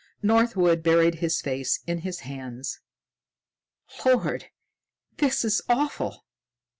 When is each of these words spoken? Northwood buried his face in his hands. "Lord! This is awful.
Northwood 0.23 0.81
buried 0.81 1.13
his 1.21 1.39
face 1.41 1.79
in 1.85 1.99
his 1.99 2.21
hands. 2.21 2.79
"Lord! 4.03 4.49
This 5.19 5.45
is 5.45 5.61
awful. 5.69 6.25